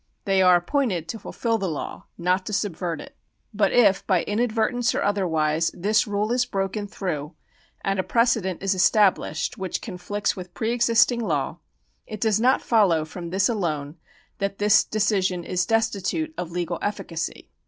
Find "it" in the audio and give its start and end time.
2.99-3.15, 12.07-12.19